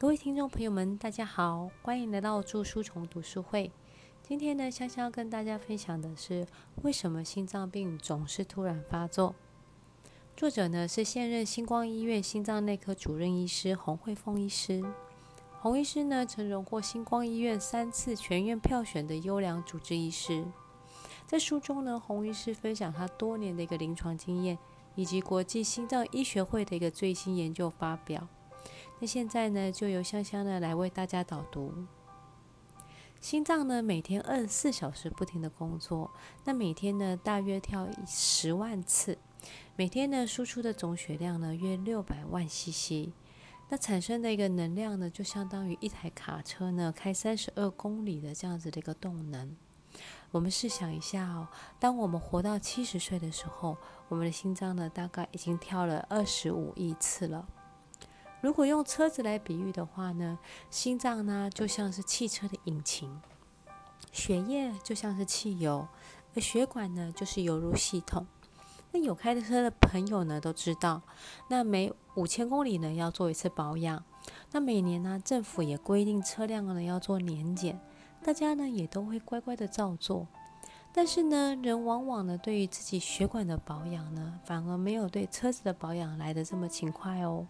[0.00, 3.72] 各位听众朋友们，大家好，欢迎来到著书虫读书会。
[4.22, 6.46] 今天呢，香香要跟大家分享的是
[6.82, 9.34] 为什么心脏病总是突然发作。
[10.36, 14.84] 作者呢是现任星光医院心脏内科主任医师洪慧凤医师。
[15.58, 20.44] 洪医师呢曾荣获星光医院三次全院票选的优良主治医师。
[21.26, 24.56] 在书中呢，洪医师分享他多年的一个临床经验，
[24.94, 28.28] 以及国际心脏医学会的一个最新研究发表。
[29.00, 31.72] 那现在呢，就由香香呢来为大家导读。
[33.20, 36.10] 心脏呢每天二十四小时不停的工作，
[36.44, 39.18] 那每天呢大约跳十万次，
[39.74, 43.10] 每天呢输出的总血量呢约六百万 CC，
[43.68, 49.56] 那产生的一个能量呢就相当于一台卡车呢开三十二公里的这样子的一个动能。
[50.30, 51.48] 我们试想一下哦，
[51.80, 53.76] 当我们活到七十岁的时候，
[54.08, 57.48] 我们的心脏呢大概已经跳了二十五亿次了。
[58.40, 60.38] 如果用车子来比喻的话呢，
[60.70, 63.20] 心脏呢就像是汽车的引擎，
[64.12, 65.86] 血液就像是汽油，
[66.34, 68.26] 而血管呢就是油路系统。
[68.92, 71.02] 那有开车的朋友呢都知道，
[71.48, 74.04] 那每五千公里呢要做一次保养。
[74.52, 77.80] 那每年呢政府也规定车辆呢要做年检，
[78.22, 80.28] 大家呢也都会乖乖的照做。
[80.92, 87.46] 但是呢，人往往呢对于自己血管的保养呢，反而没有对车子的保养来的这么勤快哦。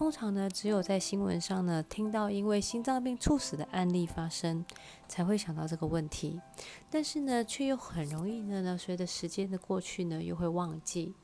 [0.00, 4.64] 通常呢，只有在新闻上呢听到因为心脏病猝死的案例发生，
[5.06, 6.40] 才会想到这个问题。
[6.88, 11.14] 但是呢，却又很容易呢，随着时间的过去呢，又会忘记。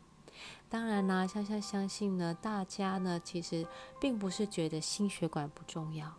[0.68, 3.66] 当然啦，香香相信呢，大家呢其实
[3.98, 6.12] 并不是觉得心血管不重要，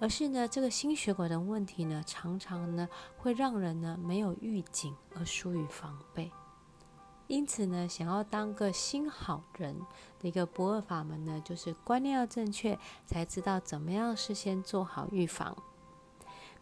[0.00, 6.28] 而是呢这个心血管的问题呢，常常呢会让人呢没有预警而疏于防备。
[7.32, 9.74] 因此呢，想要当个新好人
[10.20, 15.56] 的一个不二法门呢，就是观念要正确，才知道怎么样事先做好预防。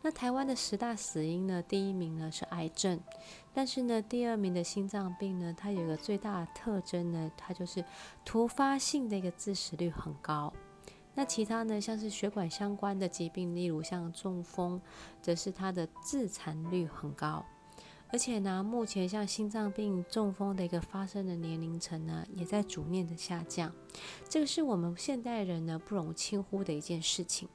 [0.00, 3.00] 那台湾的十大死因呢，第一名呢是癌症，
[3.52, 7.84] 但是呢，第二名的心脏病呢，它有一个最大的特征呢，它就是
[8.24, 10.52] 突发性的一个致死率很高。
[11.16, 14.80] 那其他呢，像是血管相关的疾病，例如像中风，
[15.20, 17.44] 则是它的致残率很高。
[18.12, 23.72] 而且呢，目前像心脏病、中风的一个发生的年龄层呢，也在逐年的下降。
[24.28, 27.48] 这个是我们现代人呢不容轻忽的一件事情。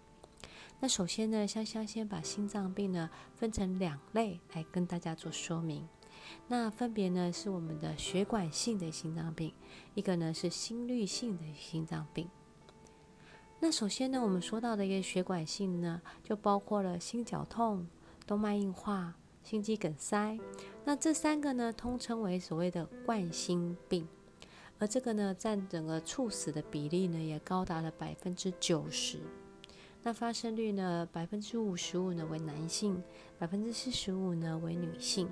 [0.80, 5.86] 那首先呢，香香先把心脏病呢分成两类来跟大家做说明。
[6.48, 9.54] 那分别呢是我们的血管性的心脏病，
[9.94, 12.30] 一个呢是心律性的心脏病。
[13.60, 17.86] 那首先呢，我们说到的一个血管性呢，就包括了心绞痛、
[18.26, 19.16] 动脉硬化。
[19.46, 20.40] 心肌梗塞，
[20.86, 24.08] 那这三个呢，通称为所谓的冠心病，
[24.80, 29.20] 而这个呢，占整个猝死的比例呢，也高达了百分之九十。
[30.02, 33.00] 那发生率呢，百分之五十五呢为男性，
[33.38, 35.30] 百分之四十五呢为女性。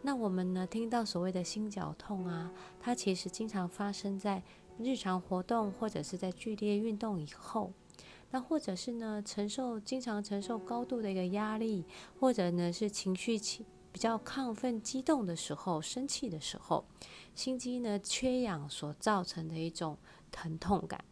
[0.00, 4.40] 那我们呢，听到所谓的心绞痛啊，它其实经常发生在
[4.78, 7.72] 日常活动或者是在剧烈运动以后。
[8.30, 11.84] 那或者是呢，承受经常承受高度的一个压力，
[12.18, 13.38] 或者呢是情绪
[13.92, 16.84] 比较亢奋、激动的时候，生气的时候，
[17.36, 19.96] 心肌呢缺氧所造成的一种
[20.32, 21.04] 疼痛感。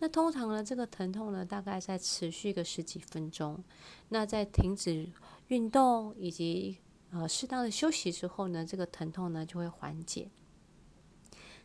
[0.00, 3.62] 那通常呢，这个疼痛呢大概在持续个十几分钟。
[4.08, 5.08] 那在停止
[5.46, 6.78] 运动以及
[7.12, 10.28] 呃适当的休息之后呢，这个疼痛呢就会缓解。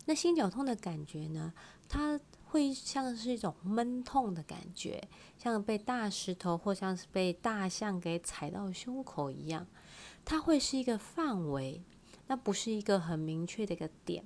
[0.06, 1.52] 那心绞痛的感觉呢，
[1.90, 2.20] 它。
[2.50, 5.02] 会像是一种闷痛的感觉，
[5.38, 9.68] 像被大石头或像是被大象给踩到胸口一样。
[10.24, 11.84] 它会是一个范围，
[12.28, 14.24] 那不是一个很明确的一个点。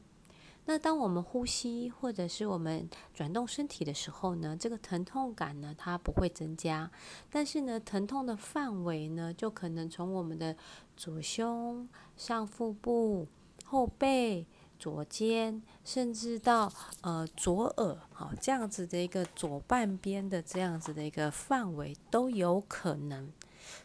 [0.65, 6.89] 那当我们呼吸或者是我们转动身体的时候呢，这个疼痛感呢它不会增加，
[7.31, 10.55] 但是呢疼痛的范围呢就可能从我们的
[10.95, 13.27] 左胸、上腹部、
[13.65, 14.45] 后背。
[14.81, 23.31] 左肩，甚至到呃左耳，好这样子的一个左半边的这样子的一个范围都有可能，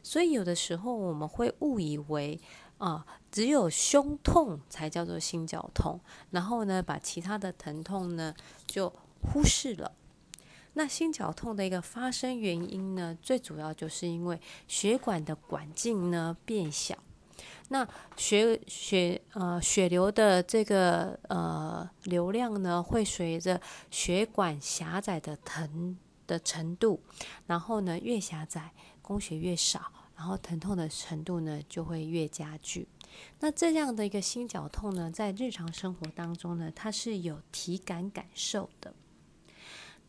[0.02, 2.40] 所以有的时候我们会误以为
[2.78, 6.00] 啊只有胸痛才叫做心绞痛，
[6.30, 8.34] 然后呢把其他的疼痛呢
[8.66, 8.90] 就
[9.20, 9.92] 忽视了。
[10.72, 16.96] 那心绞痛的一个发生原因呢，最主要就是因为血管的管径呢变小。
[17.68, 17.86] 那
[18.16, 23.60] 血血呃血流的这个呃流量呢，会随着
[23.90, 25.96] 血管狭窄的疼
[26.26, 27.00] 的程度，
[27.46, 28.72] 然后呢越狭窄，
[29.02, 32.86] 供血越少，然后疼痛的程度呢就会越加剧。
[33.40, 38.94] 那这样的一个心绞痛呢，在日常生活当中呢，它是有体感感受的。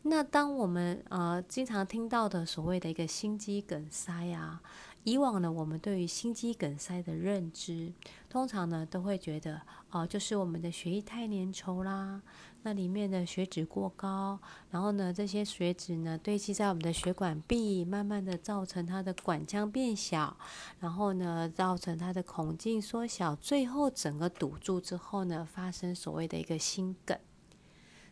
[0.02, 4.62] 那当我们呃经常听到的所谓的一个心肌梗塞啊，
[5.08, 7.92] 以往呢，我们对于心肌梗塞的认知，
[8.28, 12.20] 通常呢都会觉得哦，就是我们的血液太粘稠啦，
[12.62, 14.38] 那里面的血脂过高，
[14.70, 20.36] 然后呢，这些血脂呢堆积在我们的血管壁，慢慢的造成它的管腔变小，
[20.78, 27.18] 然后呢，造成它的孔径缩小，最后整个堵住之后呢，发生所谓的一个心梗。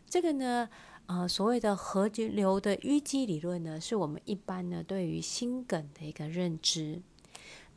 [0.09, 0.67] 这个呢。
[1.07, 7.01] 呃，所谓的河流的淤积理论呢，是我们一般呢对于心梗的一个认知。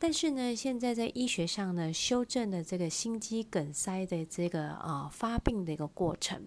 [0.00, 6.46] 但是呢，现在在医学上呢，修正了这个心肌梗塞的这个呃发病的一个过程。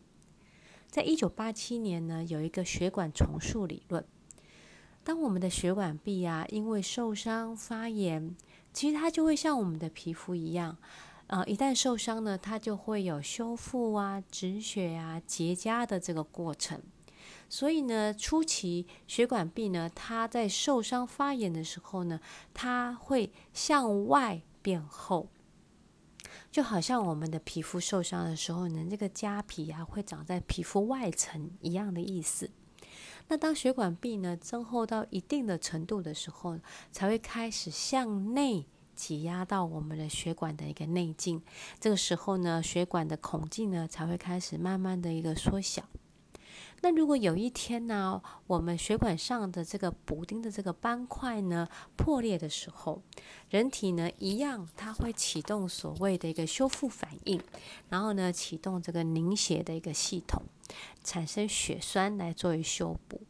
[0.88, 4.04] 在一九八七年呢，有一个血管重塑理论。
[5.06, 8.36] 当我们的血管壁啊因为受伤发炎，
[8.74, 10.78] 其实它就会像我们的皮肤一样。
[11.28, 16.82] 呃，一旦受伤呢，它就会有修复啊、止血啊、结痂的这个过程。
[17.50, 22.20] 所以呢，初期血管壁呢，它在受伤发炎的时候呢，
[22.54, 25.30] 它会向外变厚，
[26.52, 32.52] 就好像我们的皮肤受伤的时候呢，这个痂皮啊会长在皮肤外层一样的意思。
[33.30, 36.60] 那当血管壁呢增厚到一定的程度的时候，
[36.92, 38.66] 才会开始向内。
[38.96, 41.42] 挤压到我们的血管的一个内径，
[41.80, 45.84] 这个时候呢，血管的孔径呢才会开始慢慢的一个缩小。
[46.82, 53.02] 那如果有一天呢，我们血管上的这个补丁的这个斑块呢破裂的时候，
[53.50, 57.42] 人体呢一样，它会启动所谓的一个修复反应，
[57.90, 60.44] 然后呢启动这个凝血的一个系统，
[61.04, 63.22] 产生血栓来作为修补。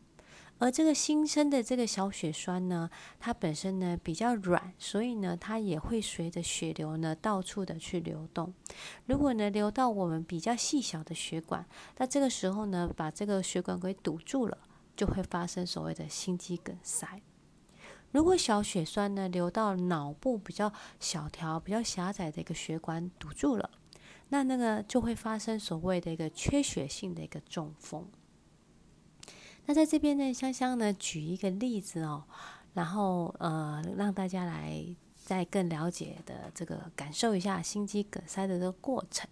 [0.59, 2.89] 而这个新生的这个小血栓呢，
[3.19, 8.53] 它本身呢比较软，所以呢它也会随着血流呢到处的去流动。
[9.07, 11.65] 如果呢流到我们比较细小的血管，
[11.97, 14.57] 那这个时候呢把这个血管给堵住了，
[14.95, 17.21] 就会发生所谓的心肌梗塞。
[18.11, 23.69] 如果小血栓呢流到脑部比较小条、比较狭窄的一个血管堵住了，
[24.29, 28.07] 那那个就会发生所谓的一个缺血性的一个中风。
[29.65, 32.25] 那在这边呢，香香呢举一个例子哦，
[32.73, 34.83] 然后呃让大家来
[35.15, 39.25] 再更了解的这个感受一下心肌梗塞的这个过程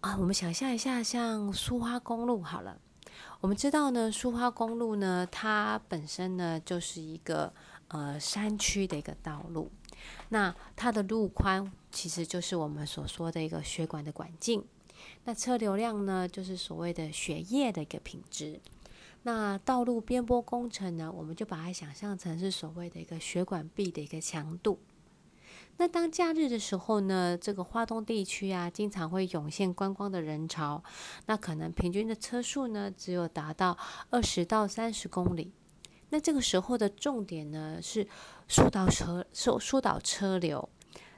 [0.00, 0.16] 啊。
[0.16, 2.78] 我们想象一下，像苏花公路好了，
[3.40, 7.52] 我们知道呢，苏花公路呢，它本身呢就是一个
[7.88, 9.72] 呃山区的一个道路，
[10.28, 14.64] 那它的路宽其实就是我们所说的一个血管的管径，
[15.24, 18.60] 那车流量呢就是所谓的血液的一个品质。
[19.24, 24.78] 那道路边坡工程呢，我们就把它想象成是所谓的一个血管壁的一个强度。
[25.78, 30.84] 那当假日的时候呢，这个华东地区啊，经常会涌现观光的人潮。
[31.26, 33.76] 那可能平均的车速呢，只有达到
[34.10, 35.52] 二十到三十公里。
[36.10, 38.06] 那这个时候的重点呢，是
[38.46, 40.68] 疏导车疏疏导车流。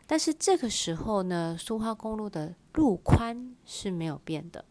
[0.07, 4.65] 但是这个时候呢，苏花公路的路宽是没有变的。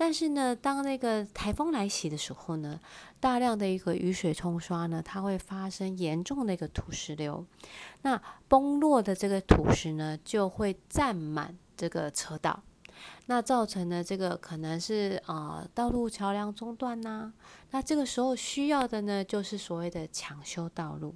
[0.00, 2.80] 但是呢，当那个台风来袭的时候呢，
[3.20, 7.44] 大量的一个雨水冲刷呢，它会发生严重的一个土石流。
[8.00, 8.18] 那
[8.48, 12.62] 崩落的这个土石呢，就会占满这个车道，
[13.26, 17.30] 那造成的这个可能是啊道路桥梁中断呐。
[17.72, 21.14] 那这个时候需要的呢，就是所谓的抢修道路。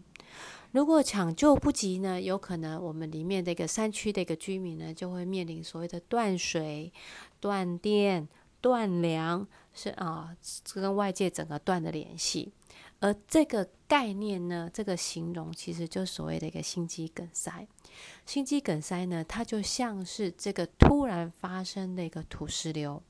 [0.72, 6.92] 如果抢救不及呢，有可能我们里面的一个山区的一个居民呢，就会面临所谓的断水、
[7.40, 8.28] 断电。
[8.64, 12.50] 断粮是啊，这跟外界整个断的联系，
[12.98, 17.68] 而这个概念呢，这个形容其实就所谓的一个心肌梗塞。
[18.24, 23.02] 心肌梗塞呢，它就像是这个突然发生的一个土石流，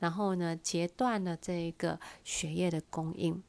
[0.00, 3.42] 然后呢，截断了这一个血液的供应。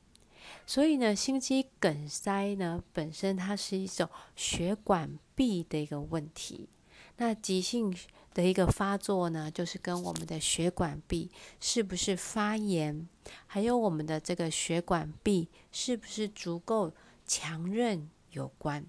[0.65, 6.69] 所以呢，心肌梗塞呢，本身它是一种血管壁的一个问题。
[7.17, 7.93] 那急性。
[8.33, 13.07] 的一个发作呢，就是跟我们的血管壁是不是发炎，
[13.45, 16.93] 还有我们的这个血管壁是不是足够
[17.25, 18.85] 强韧有关。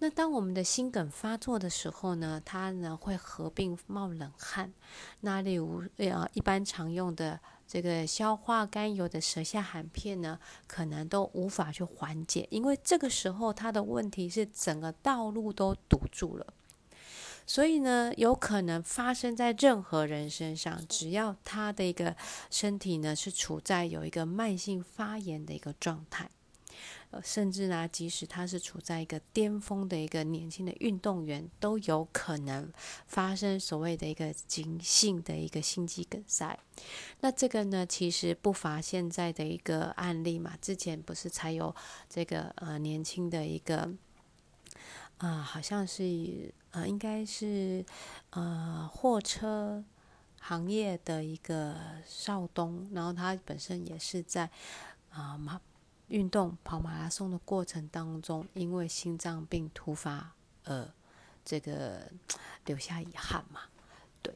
[0.00, 4.70] 那当我们的心梗发作的时候呢，它呢会合并冒冷汗。
[5.20, 16.52] 那例如呃一般常用的这个消化甘油的舌下含片呢，可能都无法去缓解，因为这个时候它的问题是整个道路都堵住了。
[17.46, 22.16] 所以呢，有可能发生在任何人身上，只要他的一个
[22.50, 26.30] 身体呢是处在有一个慢性发炎的一个状态。
[27.10, 32.68] 呃，甚至呢，即使他是处在一个巅峰的一个年轻的运动员，都有可能
[33.06, 36.58] 发生所谓的一个急性的一个心肌梗塞。
[37.20, 40.54] 那这个呢，其实不乏现在的一个案例嘛。
[40.60, 41.72] 之前不是才有
[42.08, 43.88] 这个呃年轻的一个
[45.18, 47.84] 啊，好像是呃，应该是
[48.30, 49.84] 呃货车
[50.40, 54.50] 行业的一个少东，然后他本身也是在
[55.10, 55.60] 啊马。
[56.08, 60.92] 运动跑马拉松的过程当中，因为心脏病突发，呃，
[61.42, 62.12] 这个
[62.66, 63.62] 留下遗憾嘛，
[64.20, 64.34] 对。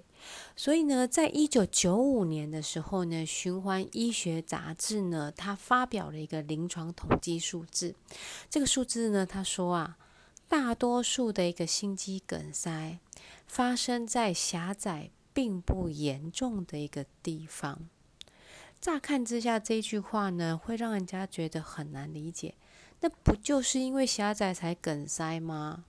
[0.56, 7.94] 所以呢，在一九九五年的时候呢，《循环医学杂志》呢，它发表了一个临床统计数字。
[8.48, 9.98] 这个数字呢，他说啊，
[10.48, 12.98] 大多数的一个心肌梗塞
[13.46, 17.88] 发生在狭窄并不严重的一个地方。
[18.80, 22.54] 乍看之下，这句话呢，会让人家觉得很难理解。
[23.00, 25.84] 那不就是因为狭窄才梗塞吗？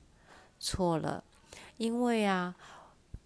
[0.60, 1.24] 错了，
[1.78, 2.56] 因为啊，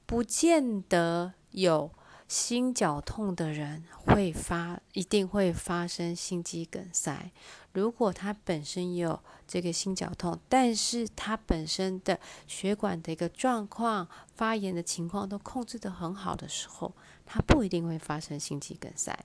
[0.05, 1.91] 不见得有
[2.27, 7.31] 心绞痛的人会发，一定会发生心肌梗塞。
[7.73, 16.93] 如果他本身有这个心绞痛，但是他本身的血管的一个状况、发炎的情况都控制得很好的时候，
[17.25, 19.17] 他不一定会发生心肌梗塞。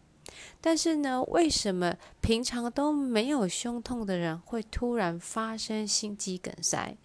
[0.60, 6.96] 但是呢，为什么平常都没有胸痛的人会突然发生心肌梗塞？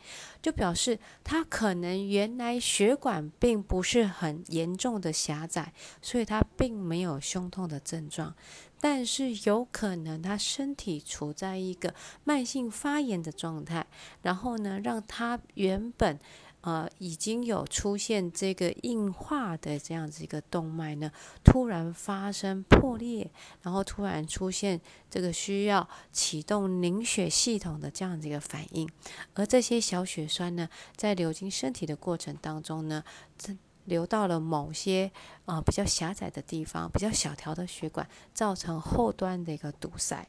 [0.42, 8.36] 就表示他可能原来血管并不是很严重的狭窄，所以他并没有胸痛的症状。
[8.84, 13.88] 但是有可能他身体处在一个慢性发炎的状态，
[14.22, 16.20] 然后呢，让他原本。
[16.66, 21.12] 呃，已经有出现这个硬化的这样子一个动脉呢，
[21.44, 23.30] 突然发生破裂，
[23.64, 28.90] 然后突然出现这个需要启动凝血系统的这样子一个反应，
[29.34, 33.04] 而这些小血栓呢，在流经身体的过程当中呢，
[33.38, 33.54] 这
[33.86, 35.12] 流到了某些
[35.46, 40.28] 啊比较狭窄的地方，比较小条的血管，造成后端的一个堵塞。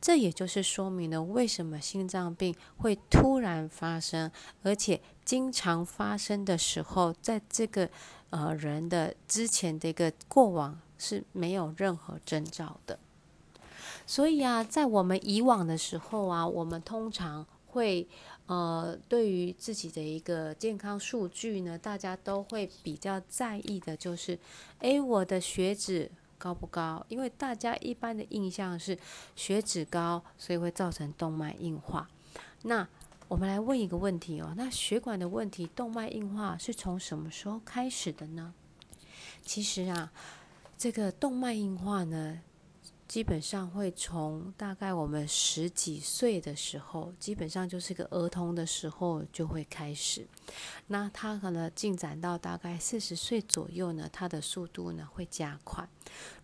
[0.00, 4.30] 这也就是说明了为什么心脏病会突然发生，
[4.62, 7.88] 而且经常发生的时候，在这个
[8.28, 12.98] 呃人的之前的一个过往是没有任何征兆的。
[14.06, 18.06] 所以啊，在我们以往的时候啊，我们通常会
[18.46, 24.38] 呃对于自己的一个健康数据呢，大家都会比较在意的，就是
[24.80, 26.10] 诶，我的血脂。
[26.36, 27.02] 高不高？
[27.08, 28.98] 因为大家一般的印象是
[29.34, 32.06] 血脂高，所以会造成动脉硬化。
[32.64, 32.86] 那
[33.28, 38.52] 我们来问一个问题哦，那血管的问题，动脉硬化是从什么时候开始的呢？
[39.42, 40.12] 其实啊，
[40.76, 42.40] 这个动脉硬化呢。
[43.06, 50.26] 基本上会从大概我们十几岁的时候，基本上就是个儿童的时候就会开始。
[50.88, 55.88] 那它可能进展到大概四十岁左右呢，它的速度呢会加快。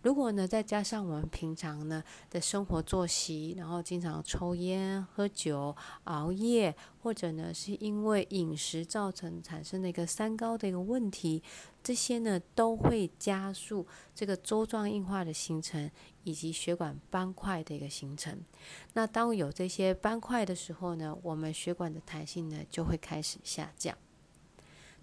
[0.01, 5.75] 如果呢再加上我们平常呢的生活作息，然后经常抽烟、喝酒、
[6.05, 11.41] 熬夜，或者呢是因为饮食造成产生的一个三高的一个问题。
[11.83, 15.89] 这些呢都会加速这个周状硬化的形成，
[16.23, 18.39] 以及血管斑块的一个形成。
[18.93, 23.97] 那当有这些斑块的时候呢，我们血管的弹性呢就会开始下降。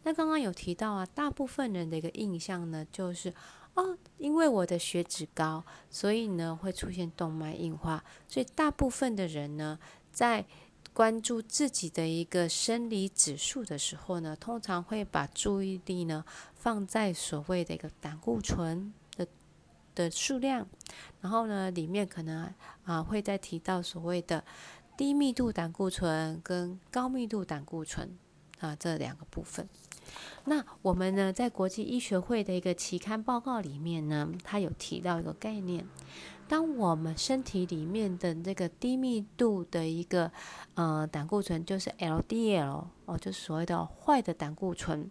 [0.05, 3.35] 那刚刚有提到啊，大部分人的一个印象呢，就是
[3.75, 8.05] 哦，因为我的血脂高，所以呢会出现动脉硬化。
[8.29, 9.77] 所以大部分的人呢，
[10.13, 10.47] 在
[10.99, 16.25] 关注自己的一个生理指数的时候呢，通常会把注意力呢
[16.57, 19.25] 放在所谓的一个胆固醇的
[19.95, 20.67] 的数量，
[21.21, 22.53] 然后呢，里面可能
[22.83, 24.43] 啊会再提到所谓的
[24.97, 28.19] 低密度胆固醇跟高密度胆固醇
[28.59, 29.69] 啊这两个部分。
[30.47, 35.87] 那我们呢，在国际医学会的一个期刊报告里面呢，它有提到一个概念。
[36.49, 40.33] 当我们身体里面的这个低密度的一个
[40.75, 45.11] 呃胆固醇，就是 LDL 哦，就所谓的坏的胆固醇。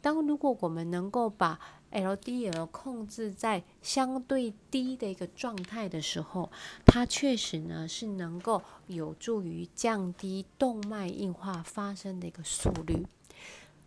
[0.00, 1.60] 当如果我们能够把
[1.92, 6.50] LDL 控制在相对低的一个状态的时候，
[6.86, 13.06] 它确实呢是能够有助于降低动脉硬化发生的一个速率。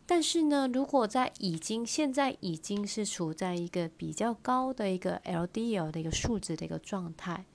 [0.05, 7.45] 但是呢，如果在已经现在已经是处在一个比较高的一个 LDL 的一个数值的一个状态，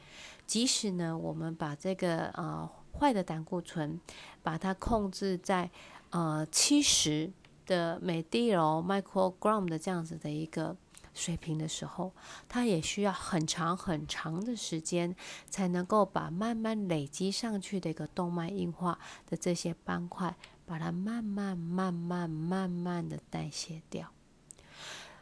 [0.47, 4.01] 即使呢我们把这个呃坏的胆固醇
[4.43, 5.71] 把它控制在
[6.11, 7.31] 呃七十
[7.67, 10.75] 的每 d l microgram 的这样子的一个
[11.13, 12.13] 水平的时候，
[12.49, 15.15] 它也需要很长很长的时间，
[15.51, 24.13] 才能够把慢慢累积上去的一个动脉硬化的这些斑块，把它慢慢慢慢慢慢的代谢掉。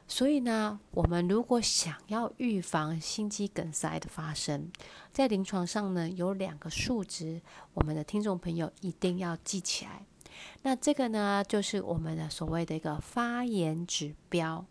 [0.07, 4.71] 所以呢，我们如果想要预防心肌梗塞的发生，
[5.13, 7.41] 在临床上呢，有两个数值，
[7.73, 10.05] 我们的听众朋友一定要记起来。
[10.63, 14.67] 那这个呢，就是我们的所谓的一个发炎指标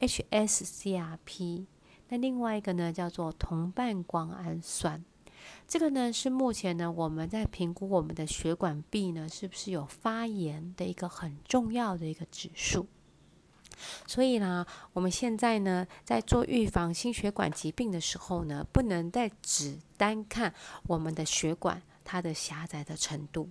[0.00, 1.66] ，hsCRP。
[2.08, 5.04] 那另外一个呢，叫做同半胱氨酸。
[5.66, 12.86] 这个呢，是目前呢，我们在评估我们的血管壁呢，是不是有发炎的一个很重要的一个指数。
[14.06, 20.54] 所以呢，我们现在呢，在做预防心血管疾病的时候呢，不能再只单看
[20.86, 23.48] 我们的血管它的狭窄的程度，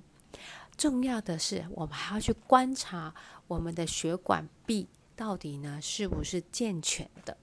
[0.78, 3.14] 重要的是我们还要去观察
[3.48, 7.36] 我们的血管壁到底呢是不是健全的。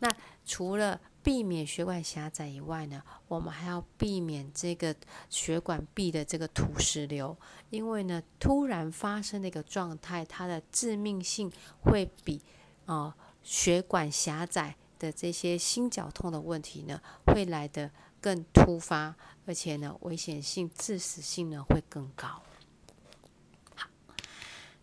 [0.00, 0.08] 那
[0.44, 4.94] 除了避免血管狭窄以外呢，我们还要避免这个
[5.30, 7.36] 血管壁的这个土石流，
[7.70, 11.50] 因为呢，突然发生的一个状态，它的致命性
[11.82, 12.40] 会比
[12.86, 19.14] 啊血管狭窄的这些心绞痛的问题呢，会来得更突发，
[19.46, 22.42] 而且呢，危险性、致死性呢会更高。
[23.74, 23.88] 好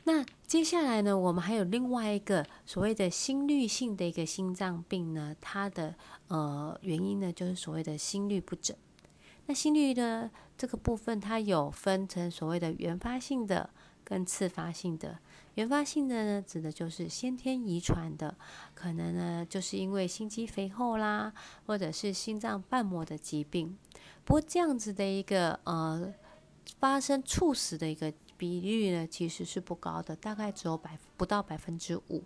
[0.05, 5.95] 那接下来呢，我们还有另外一个所谓的心律性的一个心脏病呢，它的
[6.29, 8.75] 呃原因呢，就是所谓的心律不整。
[9.45, 13.69] 那心律的这个部分，它有分成所谓的原发性的
[14.03, 15.19] 跟次发性的。
[15.55, 18.35] 原发性的呢，指的就是先天遗传的，
[18.73, 21.33] 可能呢就是因为心肌肥厚啦，
[21.65, 23.77] 或者是心脏瓣膜的疾病。
[24.23, 26.13] 不过这样子的一个呃
[26.79, 28.11] 发生猝死的一个。
[28.39, 32.23] 比率呢其实是不高的，大概只有百不到百分之五。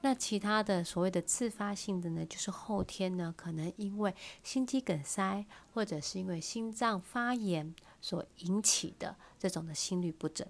[0.00, 10.46] 那其他的所谓的自发性的呢，就是后天呢可能因为心肌梗塞或者是因为心脏发炎所引起的这种的心律不整。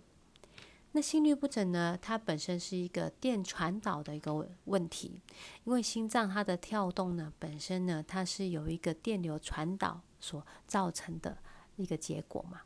[0.93, 5.21] 那心律不整呢，它本身是一个电传导的一个问题，
[5.64, 11.38] 因为心脏它的跳动呢本身呢它是有一个电流传导所造成的
[11.76, 12.60] 一个结果嘛。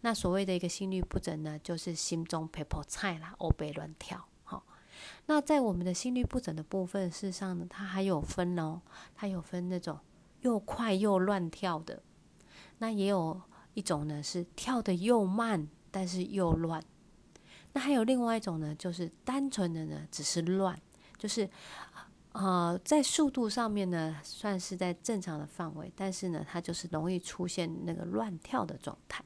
[0.00, 4.27] 那所谓的一个心律不整呢，就是心中皮破菜啦，欧贝乱跳。
[5.30, 8.80] 那在我们的心律不整的部分，事实上呢，它还有分哦，
[9.14, 9.98] 它有分那种
[10.40, 12.02] 又快又乱跳的，
[12.78, 13.38] 那也有
[13.74, 16.82] 一种呢是跳的又慢，但是又乱。
[17.74, 20.80] 那还有另外一种呢，就是单纯的呢只是乱，
[21.18, 21.46] 就是
[22.32, 29.22] 呃在速度上面呢算是在正常的范围，但是呢它就是容易出现那个乱跳的状态。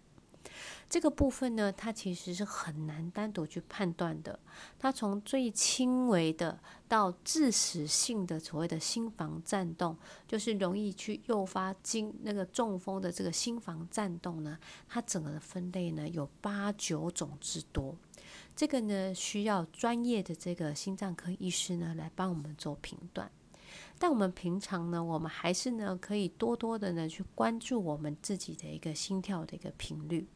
[0.93, 4.39] 这个部分呢，它其实是很难单独去判断的。
[4.79, 9.97] 它从最轻微的到致死性的所谓的心房颤动，
[10.29, 17.97] 就是容易去诱发惊那个中风的这个心房颤动呢，它整个的分类呢有八九种之多。
[18.55, 23.33] 这个呢需要专业的这个心脏科医师呢来帮我们做评断。
[23.99, 30.29] 但我们平常呢，我们还是呢可以多多的呢去关注我们自己的一个心跳的一个频率。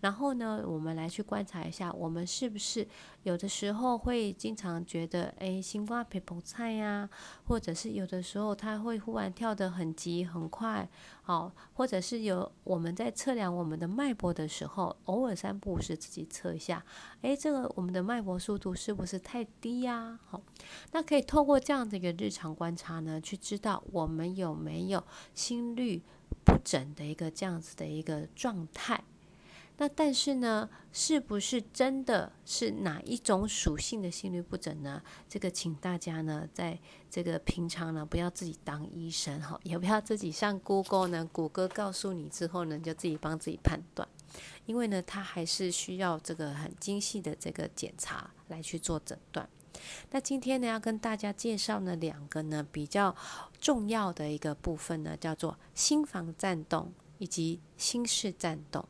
[0.00, 2.86] 然后呢，我们来去观察一下，我们是不是
[3.24, 7.08] 有的时候会经常觉得，哎，心瓜皮泡菜呀，
[7.46, 10.88] 或者是有的时候它会忽然跳得很急很快，
[11.22, 16.84] 好，或者是有我们在测量我们的脉搏的时候，偶尔三步时自己测一下，
[17.22, 20.18] 哎，这个我们的脉搏速度是不是太低呀？
[20.26, 20.40] 好，
[20.92, 25.02] 那可以透过这样的一个日常观察呢，去知道我们有没有
[25.34, 26.02] 心率
[26.44, 29.02] 不整的一个这样子的一个状态。
[29.80, 35.00] 那但是呢，是不是真的是哪一种属性的心律不整呢？
[35.28, 36.76] 这个请大家呢，在
[37.08, 44.08] 这个平常呢，不要自己当医生哈，也不要自己上 Google 呢，谷歌告诉你之后呢，就自己帮自己判断，
[44.66, 49.48] 因为呢，它还是需要这个很精细的这个检查来去做诊断。
[50.10, 53.14] 那今天呢，要跟大家介绍呢两个呢比较
[53.60, 58.84] 重要的一个部分呢，叫做心房颤动以及心室颤动。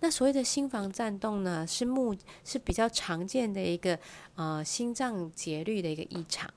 [0.00, 3.98] 那所谓的心房颤动呢，是目是比较常见的一个
[4.34, 6.52] 呃心脏节律的一个异常。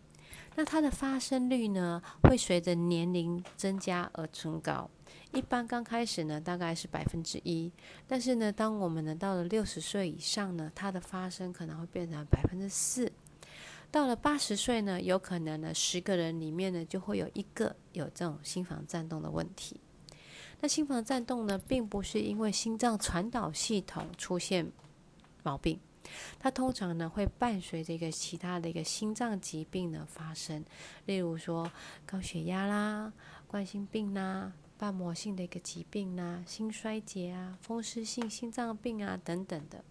[0.55, 4.89] 那它的发生率呢，会随着年龄增加而增高。
[5.31, 7.71] 一般刚开始呢，大概是百分之一，
[8.07, 13.11] 但是呢，当我们呢到了六十岁以上呢，它的发生可能会变成百分之四。
[13.91, 19.79] 到了八十岁呢，有可能呢十个人里面呢就会有一个有这种心房颤动的问题。
[20.59, 24.71] 那心房颤动呢，并不是因为心脏传导系统出现
[25.43, 25.79] 毛病，
[26.39, 30.65] 它通常呢会伴随着一个其他的一个心脏疾病的发生，
[31.05, 31.71] 例如说
[32.05, 33.13] 高血压啦、
[33.45, 39.83] 冠心病啦、瓣膜性的一个疾病啦、心衰竭啊、风湿性心脏病啊等等的。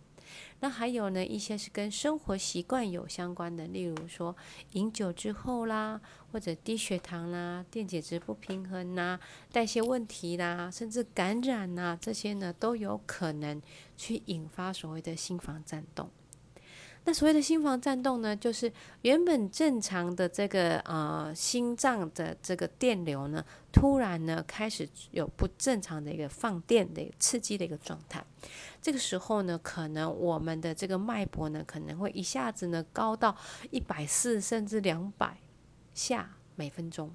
[0.61, 4.37] 那还有呢，一些是跟生活习惯有相关的，例如说
[4.73, 6.01] 饮酒之后啦，
[6.33, 9.19] 或者低血糖啦、电解质不平衡啦、
[9.53, 13.61] 代谢问题啦，甚至感染呐，这些呢都有可能
[13.97, 16.11] 去引发所谓的心房颤动。
[17.09, 18.71] 那所谓的心房颤动呢，就是
[19.03, 28.25] 原本正常的这个呃心脏的这个电流呢，突然呢开始有不正常的一个放电的刺激的一个状态。
[28.83, 33.37] 这个时候呢，可能我们的这个脉搏呢，可能会一下子呢高到
[33.71, 35.39] 一百四甚至两百
[35.95, 37.15] 下每分钟。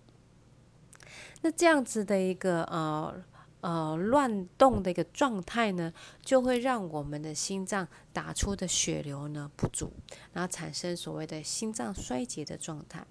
[1.41, 3.21] 那这样子的一个呃。
[3.61, 5.93] 呃，乱动的一个状态呢，
[6.23, 9.93] 就会让我们的心脏打出的血流呢不足，
[10.33, 13.05] 然后产生所谓的心脏衰竭的状态。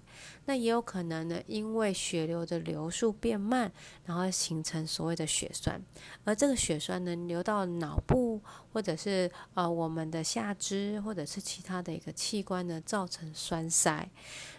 [0.45, 3.71] 那也有可能呢，因为血流的流速变慢，
[4.05, 5.81] 然后形成所谓的血栓，
[6.25, 8.41] 而这个血栓呢流到脑部，
[8.73, 14.09] 或者是呃我们的下肢，或者是其他的一个器官呢，造成栓塞。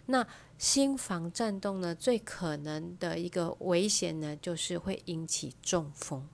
[0.06, 0.26] 那
[0.62, 6.28] 心房颤动呢，最可能的一个危险呢，就是会引起中风。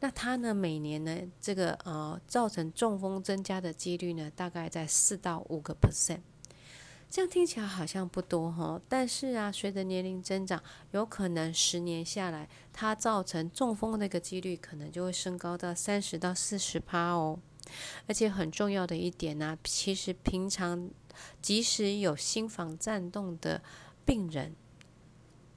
[0.00, 6.22] 那它呢，每年呢，这个呃，造成中风增加的几率呢，大概在四到五个 percent。
[7.08, 17.38] 这样听起来好像不多哈，但是啊，随着年龄增长，有可能十年下来，它造成中风那个几率可能就会升高到三十到四十趴哦。
[18.08, 20.90] 而且很重要的一点呢，其实平常。
[21.40, 23.62] 即使有心房颤动的
[24.04, 24.54] 病人，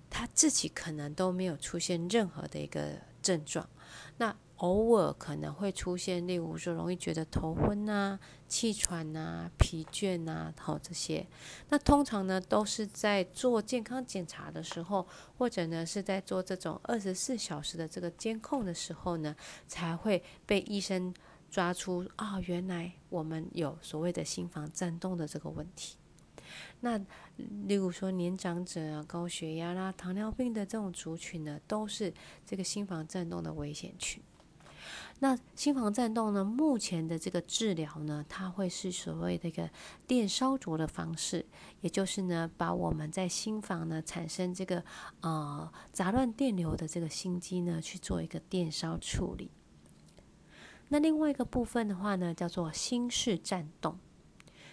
[0.09, 3.69] 他自己可能都没有出现任何的一个症状，
[4.17, 11.25] 那偶尔可能会出现，例如说容易觉得头昏啊、气喘啊、疲倦啊，好这些。
[11.69, 19.33] 那通常呢，都是在做健康检查的时候，或者呢是在做这种二十四小时的这个监控的时候呢，
[19.67, 21.13] 才会被医生。
[21.49, 25.97] 抓出啊，原来我们有所谓的心房颤动的这个问题。
[26.79, 26.97] 那
[27.67, 32.13] 例如说年长者啊、高血压啦、糖尿病的这种族群呢，都是
[32.45, 34.21] 这个心房颤动的危险群。
[35.19, 39.69] 那心房颤动呢，目前的这个治疗呢，它会是所谓的一个
[40.07, 41.45] 电烧灼的方式，
[41.81, 44.83] 也就是呢，把我们在心房呢产生这个
[45.19, 49.51] 呃杂乱电流的这个心肌呢，去做一个电烧处理。
[50.89, 53.97] 那另外一个部分的话呢，叫做心室颤动。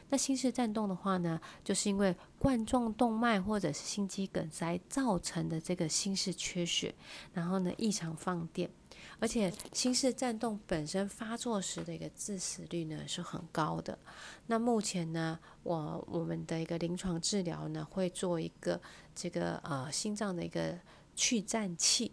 [0.08, 6.94] 那心室颤动的话呢，就是因为冠状动脉或者是心肌梗塞造成的这个心室缺血，
[7.32, 8.70] 然后呢异常放电，
[9.18, 13.98] 而且心室颤动本身发作时的一个致死率呢是很高的。
[14.46, 18.80] 那目前呢，我我们的一个临床治疗呢，会做一个
[19.12, 20.78] 这个呃心脏的一个
[21.16, 22.12] 去颤器。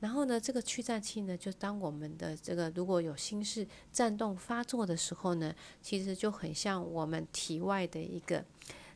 [0.00, 8.44] 然后呢，这个驱颤器呢，就当我们的这个如果有心室颤动发作的时候呢，其实就很像我们体外的一个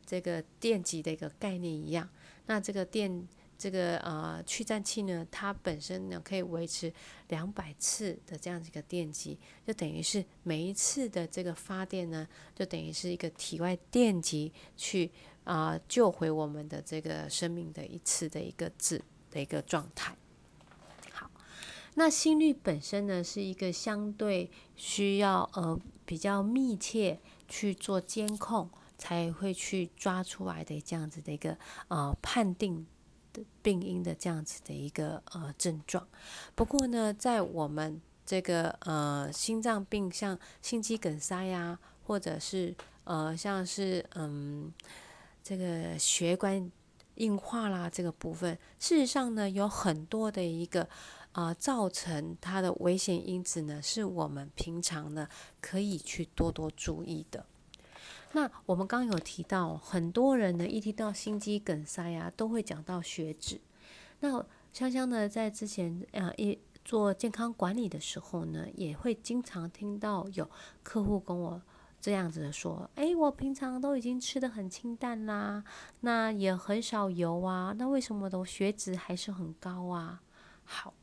[0.05, 2.07] 这个电极的一个概念一样。
[2.45, 6.91] 那这个电这个呃驱颤器呢，它本身呢可以维持
[7.27, 9.37] 两百次的这样子一个电极，
[9.67, 15.11] 就等于是每一次的这个发电呢，就等于是一个体外电极去
[15.43, 20.15] 啊救回我们的这个生命的一次的一个字的一个状态。
[21.95, 31.55] 那心率本身呢，是一个相对需要呃比较密切去做监控，才会去抓出来的这样子的一个
[31.89, 32.87] 呃判定
[33.31, 36.07] 的病因的这样子的一个呃症状。
[36.55, 41.77] 不过呢，在我们这个呃心脏病，像心肌梗塞呀，
[42.07, 44.73] 或者是呃像是嗯
[45.43, 46.71] 这个血管
[47.15, 50.89] 硬化啦这个部分，事实上呢，有很多的一个。
[51.33, 55.27] 啊，造成它的危险因子呢，是我们平常呢
[55.59, 57.45] 可以去多多注意的。
[58.33, 63.59] 那我们刚有提到，很多人呢一提到心肌梗塞啊，都会讲到血脂。
[64.19, 70.49] 那香香呢，在之前呃一做健康管理的时候呢，也会经常听到有
[70.81, 71.61] 客户跟我
[71.99, 75.63] 这样子的说：“哎，我平常都已经吃的很清淡啦，
[76.01, 80.21] 那也很少油啊，那为什么的血脂还是很高啊？”
[80.65, 80.93] 好。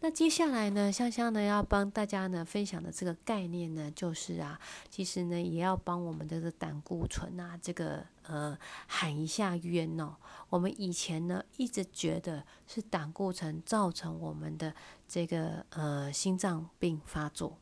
[0.00, 4.58] 那接下来呢，香香呢要帮大家呢分享的这个概念呢，就是啊，
[4.88, 8.56] 其实呢也要帮我们的这个胆固醇啊，这个呃
[8.86, 10.14] 喊一下冤哦。
[10.48, 14.72] 我们以前呢一直觉得是胆固醇造成我们的
[15.08, 17.58] 这个呃心脏病发作，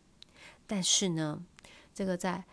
[0.67, 1.43] 但是呢，
[1.95, 2.45] 这个在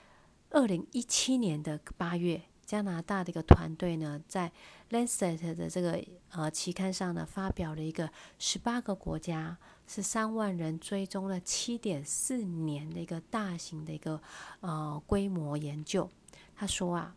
[0.51, 4.49] 二零一七年的八月，加拿大的一个团队呢，在
[4.91, 14.21] Lancet 的这个呃期刊上呢，发表了一个十八个国家是三万人追踪了七点四年的一个大型的一个
[14.61, 16.09] 呃规模研究。
[16.55, 17.15] 他说啊，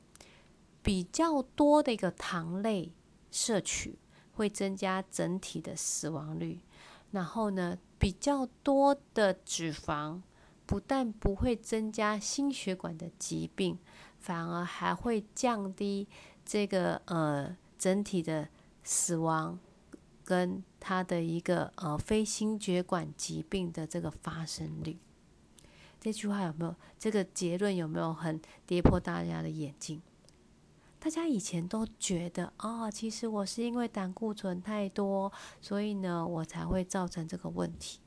[0.82, 2.92] 比较多的一个糖类
[3.30, 3.98] 摄取
[4.32, 6.60] 会增加整体的死亡率，
[7.10, 10.20] 然后呢，比较多的脂肪
[10.66, 13.78] 不但不会增加心血管的疾病，
[14.18, 16.08] 反而还会降低
[16.44, 18.48] 这个呃整体的
[18.82, 19.58] 死亡
[20.26, 24.98] 跟它的一个呃非心血管疾病的这个发生率。
[26.00, 26.74] 这句话有没有？
[26.98, 30.02] 这个结论有没有很跌破大家的眼镜？
[30.98, 38.00] 大家以前都觉得啊，其实我是因为胆固醇太多，所以呢，我才会造成这个问题。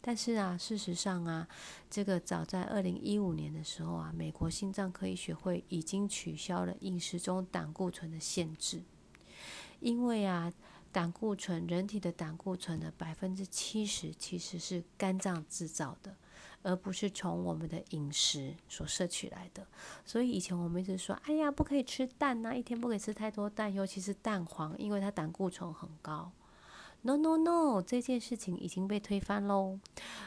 [0.00, 1.46] 但是啊，事实上啊，
[1.88, 8.82] 这个早在二零一五年的时候啊，美国心脏科医学会已经取消了饮食中胆固醇的限制，
[9.78, 10.52] 因为啊，
[10.92, 16.14] 胆固醇人体的胆固醇的百分之七十其实是肝脏制造的。
[16.64, 19.66] 而不是从我们的饮食所摄取来的，
[20.04, 26.30] 所以以前我们一直说，哎呀，不可以吃蛋呐，一天不可以吃太多蛋，尤其是蛋黄，因为它胆固醇很高。
[27.00, 29.80] No No No，这件事情已经被推翻喽。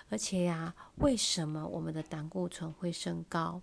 [0.09, 3.61] 而且呀，为什么我们的胆固醇会升高？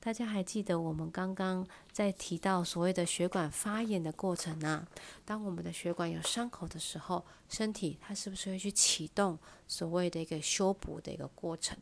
[0.00, 4.86] 大家还记得我们刚刚在提到所谓的血管发炎的过程啊？
[5.24, 11.76] 当我们的血管有伤口的时候，身体它是不是会去启动所谓的一个修补的一个过程？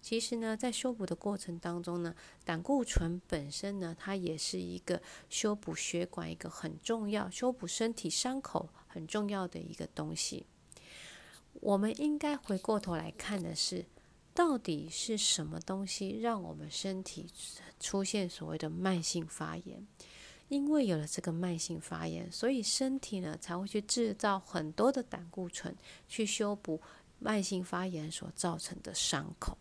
[0.00, 10.46] 其实呢，在修补的过程当中呢，胆固醇本身呢，它也是一个修补血管一个很重要、修补身体伤口很重要的一个东西。
[11.60, 13.84] 我们应该回过头来看的是，
[14.34, 17.26] 到底是什么东西让我们身体
[17.78, 19.86] 出现所谓的慢性发炎？
[20.48, 25.74] 因为有了这个慢性发炎，所以身体呢才会去制造很多的胆固醇，
[26.08, 26.80] 去修补
[27.18, 29.56] 慢性发炎所造成的伤口。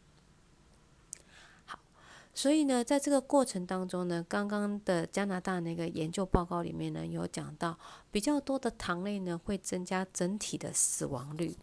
[2.34, 7.78] 所以呢，在这个过程当中呢，刚刚的加拿大那个研究报告里面呢，有讲到
[8.10, 11.54] 比较多的糖类呢会增加整体的死亡率。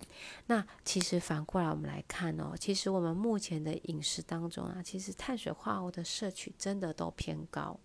[0.46, 7.80] 那其实反过来我们来看哦，其实我们目前的饮食当中啊，其实碳水化合物的摄取真的都偏高。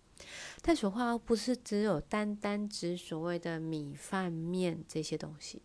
[0.62, 5.62] 碳水化合物不是只有单单指所谓的米饭面这些东西，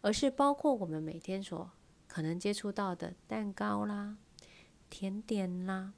[0.00, 1.70] 而是包括我们每天所
[2.08, 4.16] 可能接触到的蛋糕啦、
[4.88, 5.92] 甜点啦。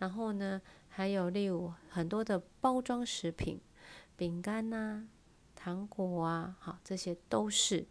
[0.00, 3.60] 然后呢，还有例如很多的包装食品、
[4.16, 5.06] 饼干呐、
[5.54, 7.86] 糖果啊，好，这些都是。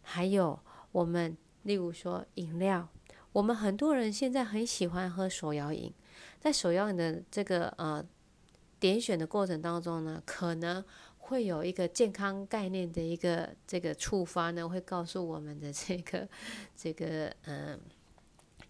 [0.00, 0.58] 还有
[0.92, 2.88] 我们例如说饮料，
[3.32, 5.92] 我们很多人现在很喜欢喝手摇饮，
[6.38, 8.04] 在手摇饮的这个呃
[8.78, 10.84] 点选的过程当中呢，可能
[11.18, 16.28] 会有一个健康概念的一个这个触发呢，会告诉我们的这个
[16.76, 17.80] 这个嗯。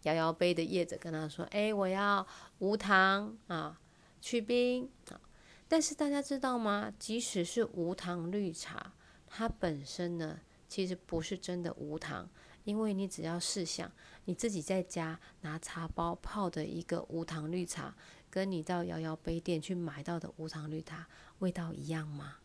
[0.05, 2.27] 摇摇杯的叶子跟他说：“哎，我要
[2.61, 3.79] 无糖啊，
[4.23, 5.21] 去冰啊。”
[5.69, 6.93] 但是大家知道吗？
[6.99, 8.93] 即使是无糖绿茶，
[9.27, 12.29] 它本身呢，其实不是真的无糖，
[12.65, 13.93] 因为你只要试想，
[14.25, 17.95] 你自己在家拿茶包泡的一个无糖绿茶，
[18.29, 21.07] 跟你到摇摇杯店去买到的无糖绿茶，
[21.39, 22.39] 味道一样吗？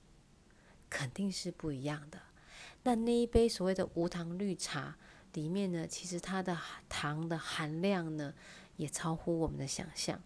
[0.90, 2.20] 肯定是不一样的。
[2.84, 4.98] 那那一杯所谓的无糖绿茶。
[5.34, 8.34] 里面呢，其实它的糖的含量呢，
[8.78, 10.22] 也超乎我们的想象。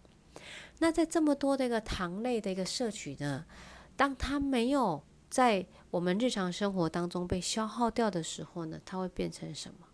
[0.78, 3.44] 那在这么多的一个糖类的一个摄取呢，
[3.96, 9.86] 当它没有在我们日常生活当中被消耗掉的时候呢，它会变成什么？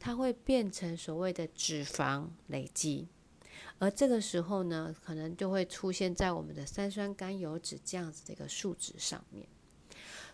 [0.00, 3.08] 它会变成所谓的脂肪累积，
[3.78, 9.46] 而这个时候呢，可能就会出现在我们的三酸甘油脂这样子的一个数值上面。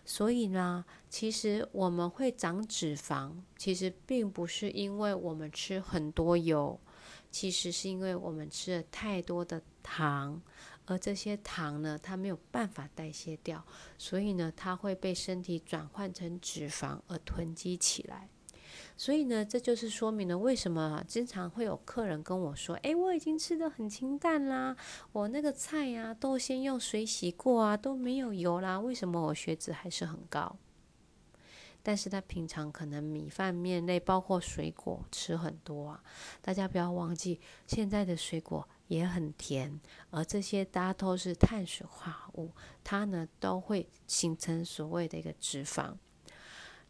[0.03, 6.79] 所以呢，其实我们会长脂肪，其实并不是因为我们吃很多油，
[7.31, 10.41] 其实是因为我们吃了太多的糖，
[10.85, 13.65] 而这些糖呢，它没有办法代谢掉，
[13.97, 18.27] 所以呢，它会被身体转换成脂肪而囤积起来。
[18.97, 24.75] 所以呢，这就是说明了为什么经常会有客人跟我说：“诶，我已经吃的很清淡啦，
[25.11, 30.57] 我那个菜呀都先用水洗过啊，都没有油啦，为什么我血脂还是很高？”
[31.83, 36.03] 但是他平常可能米饭面类，包括水果吃很多啊。
[36.41, 42.51] 大家不要忘记，现在的水果也很甜，而这些大家都是碳水化合物，
[42.83, 45.95] 它呢都会形成所谓的一个脂肪。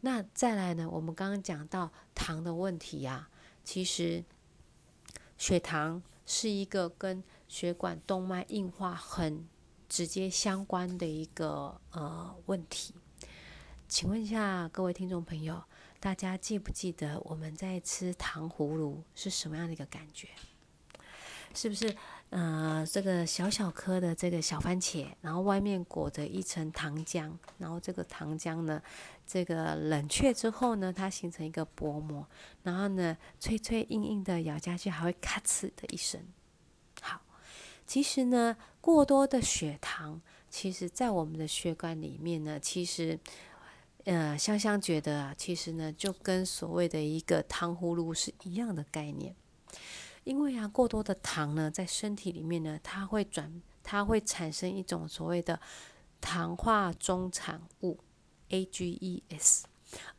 [0.02, 0.90] 那再来呢？
[0.90, 3.30] 我们刚刚讲到糖的问题呀，
[3.64, 4.24] 其实
[5.38, 9.48] 血糖是一个跟血管动脉硬化很
[9.88, 12.96] 直接相关的一个呃问题。
[13.92, 15.62] 请问一下各位听众朋友，
[16.00, 20.30] 大家记不记得我们在吃糖葫芦是什么样的一个感觉？
[21.54, 21.94] 是不是
[22.30, 28.82] 呃这个小小颗的这个小番茄，然后外面裹着一层糖浆，然后这个糖浆呢，
[29.28, 32.26] 这个冷却之后呢，它形成一个薄膜，
[32.64, 36.26] 然后呢脆脆硬硬的咬下去还会咔哧的一声。
[37.02, 37.20] 好，
[37.86, 43.20] 其实呢过多的血糖，其实在我们的血管里面呢，其实。
[44.06, 49.36] 呃，香香觉得啊，其实呢，就跟所谓的一个糖葫芦是一样的概念。
[50.24, 55.60] 因为啊，过多的糖呢，在身体里面呢，它会转，它会产生一种所谓的
[56.20, 58.00] 糖化中产物
[58.50, 59.64] （AGEs），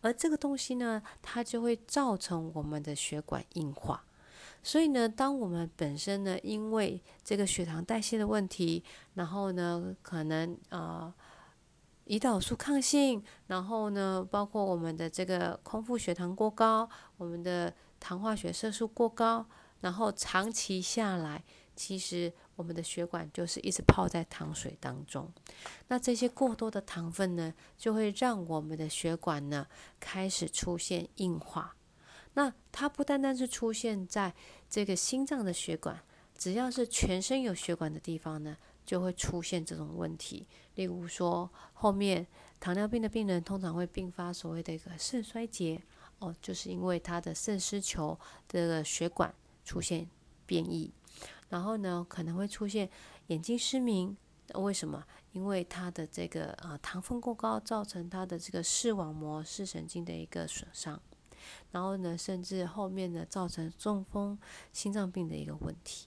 [0.00, 4.04] 而这个东西呢，它就会造成我们的血管硬化。
[4.62, 11.12] 所以呢，当我们本身呢，因为这个血糖代谢的问题，然后呢，可能呃。
[12.06, 19.46] 胰岛素抗性，然后呢，包括我们的这个空腹血糖过高，我们的糖化血色素过高，
[19.80, 21.42] 然后长期下来，
[21.76, 25.32] 其实我们的血管就是一直泡在糖水当中。
[25.88, 29.66] 那这些过多的糖分呢，就会让我们的血管呢
[30.00, 31.76] 开始出现硬化。
[32.34, 34.34] 那它不单单是出现在
[34.68, 36.00] 这个心脏的血管，
[36.36, 38.56] 只要是全身有血管的地方呢。
[38.84, 42.26] 就会出现这种问题，例如说，后面
[42.58, 45.82] 糖尿病的病人通常会并发所谓的一个肾衰竭，
[46.18, 50.08] 哦，就是因为他的肾丝球的血管出现
[50.46, 50.92] 变异，
[51.48, 52.88] 然后呢，可能会出现
[53.26, 54.16] 眼睛失明，
[54.54, 55.04] 为什么？
[55.32, 61.00] 因为他的这个呃糖分过高，造成他的这个视网膜视神经的一个损伤，
[61.70, 64.38] 然后呢，甚至后面呢，造成中风、
[64.72, 66.06] 心脏病的一个问题。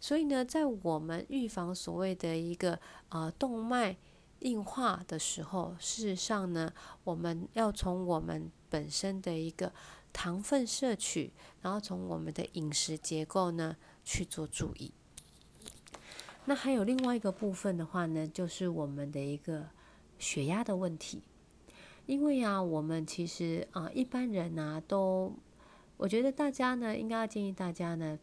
[0.00, 3.96] 所以呢，在我们预防所谓的一个呃动脉
[4.38, 6.72] 硬化的时候，事实上呢，
[7.04, 9.70] 我们要从我们本身的一个
[10.10, 14.90] 糖分摄取，然后从我们的饮食结构呢去做注意。
[16.46, 19.68] 那还有另外一个部分的话呢，就是我们的一个
[20.18, 21.22] 血压的问题。
[22.06, 25.36] 因为啊，我们其实啊一般人呢都，
[25.98, 28.18] 我觉得大家呢应该要建议大家呢。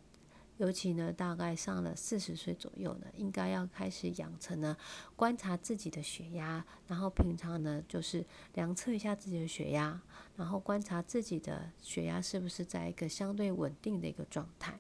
[0.58, 4.76] 尤其呢，大概上了四十岁左右呢，应该要开始养成呢
[5.16, 10.02] 观察自己的血压，然后平常呢就是量测一下自己的血压，
[10.36, 14.80] 然后观察自己的血压是不是在一个相对稳定的一个状态。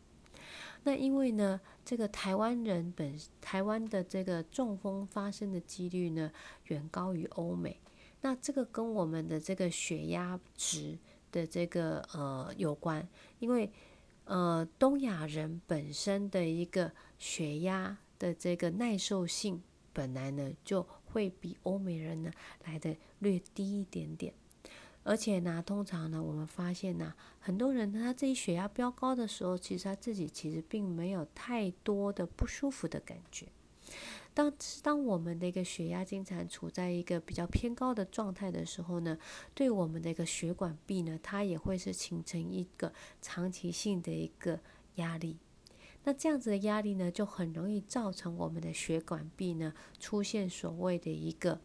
[0.83, 6.31] 那因为呢，这个台湾人本台湾的这个中风发生的几率呢
[6.65, 7.79] 远高于欧美，
[8.21, 10.97] 那这个跟我们的这个血压值
[11.31, 13.71] 的这个呃有关，因为。
[14.27, 19.63] 呃，东亚人本身的一个血压的这个耐受性，
[19.93, 22.31] 本来呢就会比欧美人呢
[22.65, 24.33] 来的略低一点点，
[25.03, 33.47] 而且呢，通常呢，我们发现呢，很多人他自己血压飙高的时候，其实他自己其实并没有太多的不舒服的感觉。
[34.38, 39.17] 当当我们的一个血压经常处在一个比较偏高的状态的时候呢，
[39.56, 44.60] 对我们的一个血管壁呢，它也会是形成一个长期性的一个
[44.97, 45.39] 压力。
[46.04, 51.60] 那这样子的压力呢，就很容易造成我们的血管壁呢出现所谓的一个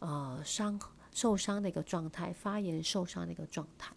[0.00, 0.78] 呃伤
[1.14, 3.94] 受伤的一个状态，发炎受伤的一个状态。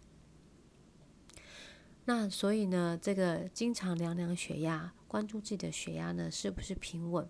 [2.06, 7.28] 那所以呢，这个经常量量血压，关注自己的血压呢是不是平稳，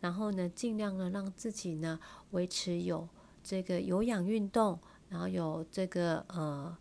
[0.00, 1.98] 然后呢，尽量呢让自己呢
[2.30, 3.08] 维持有
[3.42, 6.76] 这个有氧运动，然后有这个呃。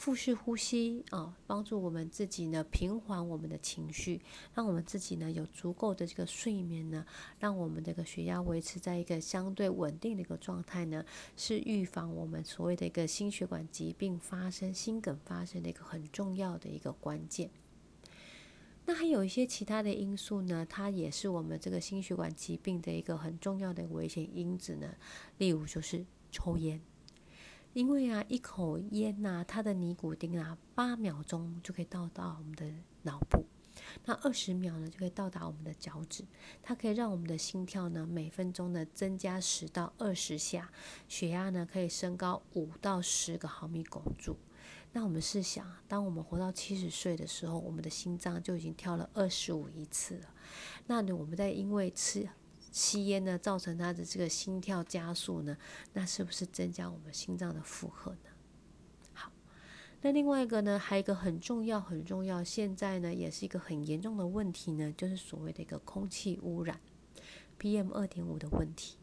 [0.00, 4.22] 腹式呼吸啊，帮助我们自己呢平缓我们的情绪，
[4.54, 7.04] 让我们自己呢有足够的这个睡眠呢，
[7.38, 11.04] 让我们这个血压维持在一个相对稳定的一个状态呢，
[11.36, 17.50] 是预防我们所谓的一个心血管疾病发生、心梗发生的一个很重要的一个关键。
[18.86, 24.94] 那还有一些其他的因素呢，它也是我们这个心血管疾病的一个很重要的危险因子呢，
[25.36, 26.80] 例如就是抽烟。
[27.72, 32.68] 因为啊，一口烟呐，它的尼古丁啊，八秒钟就可以到达我们的
[33.02, 33.44] 脑部，
[34.04, 36.24] 那二十秒呢就可以到达我们的脚趾，
[36.64, 40.72] 它可以让我们的心跳呢每分钟呢增加十到二十下，
[41.06, 44.36] 血压呢可以升高五到十个毫米汞柱。
[44.92, 50.34] 那我们试想，当我们活到七十岁的时候，我们的心脏就已经跳了二十五亿次了。
[50.88, 52.28] 那呢，我们在因为吃。
[52.70, 55.56] 吸烟呢，造成他的这个心跳加速呢，
[55.92, 58.30] 那是不是增加我们心脏的负荷呢？
[59.12, 59.30] 好，
[60.02, 66.80] 那另外一个呢，还有一个很重要、很重要，现在呢也是一个很严重的问题呢，就是所谓的一个空气污染
[67.58, 68.96] ，PM 二点五的问题。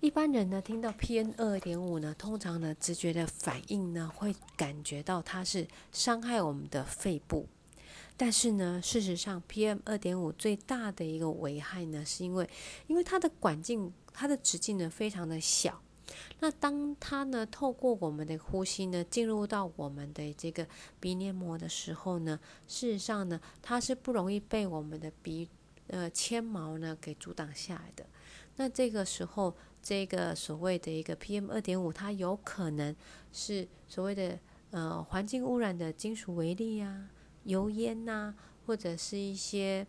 [0.00, 7.46] 一般人呢听到 PM 二点五呢，通常呢直觉的反应呢会感觉到它是伤害我们的肺部，
[8.16, 12.48] 但是呢，事实上 PM 二点五最大的一个危害呢，是因为
[12.86, 15.80] 因为它的管径、它的直径呢非常的小。
[16.40, 20.66] 那当它呢透过我们的呼吸呢进入到我们的这个
[21.00, 22.38] 鼻黏膜的时候呢，
[22.68, 25.48] 事实上呢它是不容易被我们的鼻
[25.88, 28.04] 呃纤毛呢给阻挡下来的。
[28.56, 32.94] 那这个时候，这个所谓的一个 PM 二点五，它有可能
[33.32, 34.38] 是所谓的
[34.70, 37.08] 呃环境污染的金属微粒呀、
[37.44, 38.34] 油烟呐，
[38.66, 39.86] 或者是一些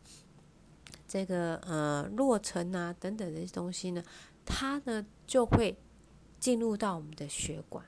[1.08, 4.04] 这个呃落尘啊等等这些东西呢，
[4.46, 5.78] 它呢就会。
[6.44, 7.86] 进入到我们的血管，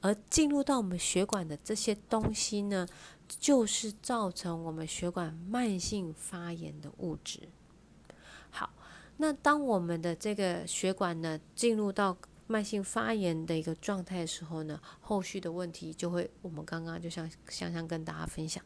[0.00, 2.88] 而进入到我们血管的这些东西呢，
[3.28, 7.50] 就是造成我们血管慢性发炎的物质。
[8.48, 8.72] 好，
[9.18, 18.64] 那当我们的这个血管呢进入到慢性发炎的一个状态的时候呢，后续的问题就会，我们刚刚就像香香跟大家分享。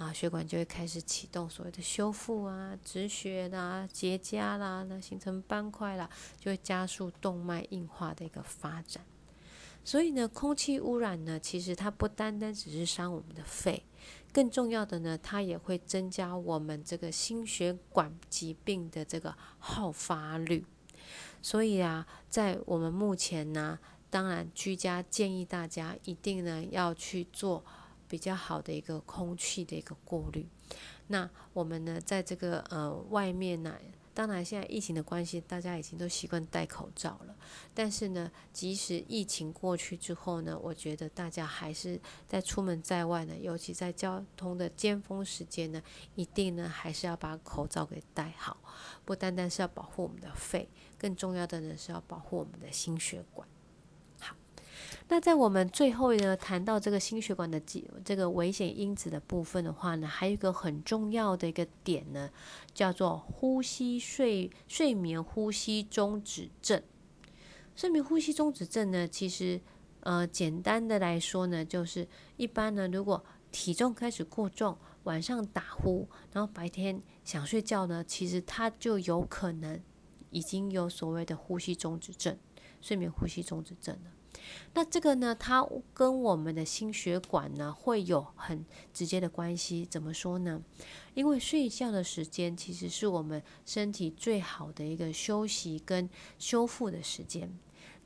[0.00, 9.04] 啊，血管就会开始启动所谓的修复啊、止血啦、结痂啦，那形成斑块啦，就会加速动脉硬化的一个发展。
[9.84, 13.84] 所以呢，空气污染呢，其实它不单单只是伤我们的肺，
[14.32, 20.64] 更重要的呢，它也会增加我们这个心血管疾病的这个好发率。
[21.42, 23.78] 所以啊，在我们目前呢，
[24.08, 27.62] 当然居家建议大家一定呢要去做。
[28.10, 30.46] 比较好的一个空气的一个过滤。
[31.06, 33.76] 那我们呢，在这个呃外面呢，
[34.12, 37.36] 当然现在疫情的关系，大家已经都习惯戴口罩了。
[37.72, 45.80] 但是呢，即使疫情过去之后呢，我觉得大家还是在出门在外呢，尤其在交通的尖峰时间呢，
[46.16, 48.56] 一定呢还是要把口罩给戴好。
[49.04, 53.48] 不单单是要保护我们的肺，更重要的呢是要保护我们的心血管。
[55.12, 62.30] 那在我们最后呢谈到这个心血管的这这个危险因子的部分的话呢，还有一个很重要的一个点呢，
[62.72, 66.80] 叫做呼吸睡睡眠呼吸中止症。
[67.74, 69.60] 睡眠呼吸中止症呢，其实
[70.02, 72.06] 呃简单的来说呢，就是
[72.36, 79.80] 一般呢，如果体重开始过重，晚上打呼，然后白天想睡觉呢，其实它就有可能
[80.30, 82.38] 已经有所谓的呼吸中止症，
[82.80, 84.19] 睡眠呼吸中止症了。
[84.74, 89.84] 那这个呢，它跟我们的心血管呢会有很直接的关系。
[89.84, 90.62] 怎么说呢？
[91.14, 96.08] 因为睡觉的时间其实是我们身体最好的一个休息跟
[96.38, 97.52] 修复的时间。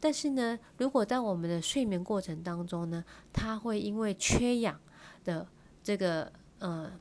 [0.00, 4.80] 但是呢，如果在我们的睡眠过程当中呢，它会因为缺氧
[5.24, 5.46] 的
[5.82, 6.92] 这个呃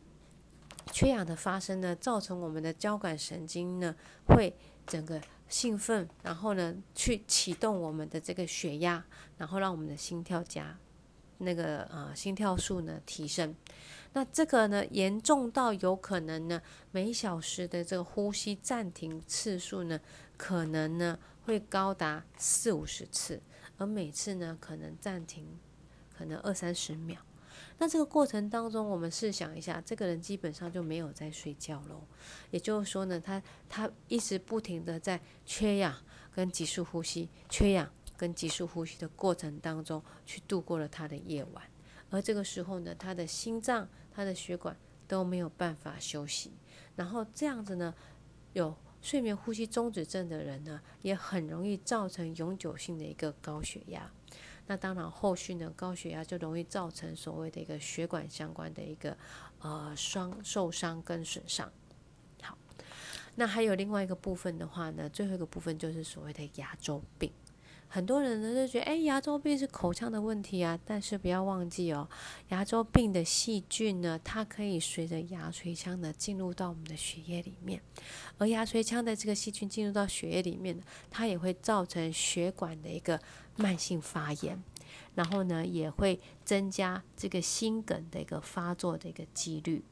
[0.91, 3.95] 缺氧的发生呢，造成我们的交感神经呢
[4.27, 4.55] 会
[4.87, 5.21] 整个。
[5.49, 9.05] 兴奋，然后呢，去启动我们的这个血压，
[9.37, 10.75] 然后让我们的心跳加
[11.37, 13.55] 那个呃心跳数呢提升。
[14.13, 16.59] 那这个呢严重到有可能呢
[16.89, 19.99] 每小时的这个呼吸暂停次数呢
[20.37, 23.39] 可能呢会高达四五十次，
[23.77, 25.45] 而每次呢可能暂停
[26.17, 27.21] 可能二三十秒。
[27.77, 32.01] 那这个过程当中，我们试想一下，这个人基本上就没有在睡觉喽。
[32.51, 35.95] 也就是说呢，他他一直不停的在缺氧
[36.31, 41.63] 跟急速呼吸、缺氧跟急速呼吸的过程当中去度过了他的夜晚。
[42.09, 46.51] 而这个时候呢，他的心脏、他的血管都没有办法休息。
[46.95, 47.93] 然后这样子呢，
[48.53, 54.09] 有睡眠呼吸中止症的人呢，也很容易造成永久性的一个高血压。
[54.67, 59.17] 那当然，后续呢，高血压就容易造成所谓的一个血管相关的一个
[59.59, 61.71] 呃伤受伤跟损伤。
[62.41, 62.57] 好，
[63.35, 67.31] 那还有另外一个部分的话呢，最后一个部分就是所谓的牙周病。
[67.93, 72.09] 很多人呢就觉得，哎，牙周病是口腔的问题啊，但是不要忘记哦，
[72.49, 77.79] 牙周病的细菌呢，它可以随着牙髓腔呢进入到我们的血液里面，
[78.39, 80.81] 而牙髓腔的这个细菌进入到血液里面呢，
[81.11, 83.19] 它也会造成血管的一个
[83.57, 84.59] 慢性发炎，
[85.13, 89.83] 然后呢也会增加这个心梗的一个发作的一个几率。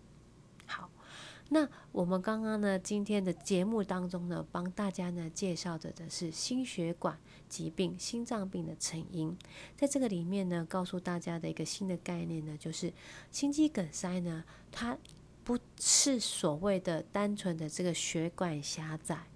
[1.54, 9.38] 那我们刚刚呢，今天的节目当中呢，帮大家呢介绍的的是心血管疾病、心脏病的成因。
[9.76, 12.94] 在这个里面呢，告诉大家的一个新的概念呢，就是
[13.32, 14.98] 心肌梗塞呢，它
[15.44, 19.28] 不是所谓的单纯的这个血管狭窄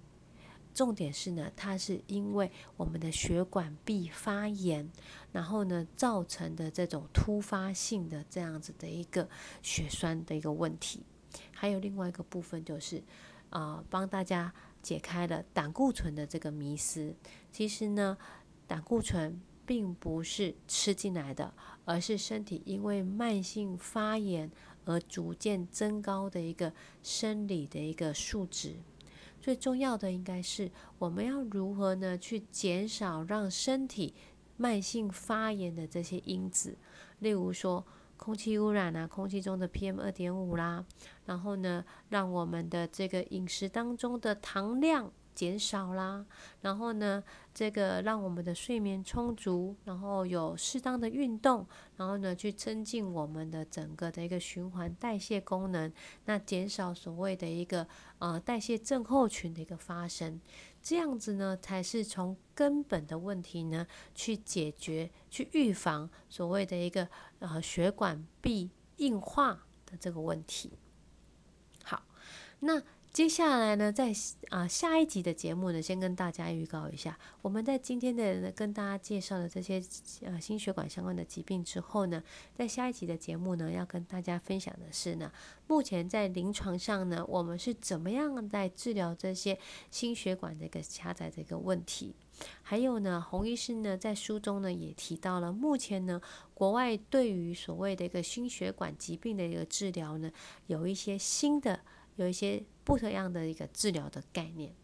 [0.72, 4.90] 重点是呢，它是因为我们的血管壁发炎，
[5.32, 9.28] 然后呢造成的这种突发性的这样子的一个
[9.60, 11.02] 血栓的一个问题。
[11.52, 13.02] 还有另外一个部分就是，
[13.50, 17.14] 啊，帮大家解开了胆固醇的这个迷思。
[17.50, 18.16] 其实呢，
[18.66, 21.52] 胆固醇并不是吃进来的，
[21.84, 24.50] 而是身体因为慢性发炎
[24.84, 26.72] 而逐渐增高的一个
[27.02, 28.76] 生理的一个数值。
[29.40, 32.18] 最重要的应该是我们要如何呢？
[32.18, 34.12] 去减少让身体
[34.56, 36.76] 慢性发炎的这些因子，
[37.20, 37.84] 例如说
[38.16, 40.84] 空气污染啊，空气中的 PM 二点五啦，
[41.26, 45.12] 然后呢，让我们的这个饮食当中的糖量。
[45.36, 46.24] 减少啦，
[46.62, 51.66] 然后呢，这个让我们的睡眠充足，然后有适当的运动，
[51.98, 55.92] 然后呢，去增进我们的整个的一个循环代谢功能，
[56.24, 57.86] 那减少所谓的一个
[58.18, 60.40] 呃代谢症候群的一个发生，
[60.86, 63.84] 这样子呢，才是从根本的问题呢
[64.14, 67.08] 去解决、去预防所谓的一个
[67.40, 70.78] 呃血管壁硬化的这个问题。
[71.82, 72.04] 好，
[72.60, 72.80] 那。
[73.16, 74.12] 接下来呢，在
[74.50, 79.82] 啊下一集的节目呢，先跟大家预告一下，我们在今天的跟大家介绍的这些
[80.20, 82.22] 呃心血管相关的疾病之后呢，
[82.54, 85.32] 在下一集的节目呢，要跟大家分享的是呢，
[85.66, 89.58] 目前在临床上呢，我们是怎么样在治疗这些
[89.90, 92.14] 心血管的一个狭窄的一个问题，
[92.60, 96.20] 还有呢，洪医师呢在书中呢也提到了，目前呢
[96.52, 100.30] 国外对于所谓的一个心血管疾病的一个治疗呢，
[100.66, 101.80] 有一些新的。
[102.16, 104.74] 有一些不同样的一个治疗的概念。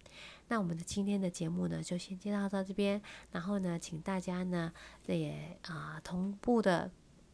[0.48, 3.00] 那我们的今天的节目呢，就先介绍到这边。
[3.30, 4.72] 然后呢，请大家呢，
[5.06, 6.90] 也啊同步的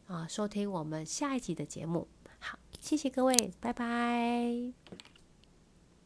[0.07, 2.07] 啊收听我们下一集的节目。
[2.39, 5.18] 好，谢谢各位，拜拜。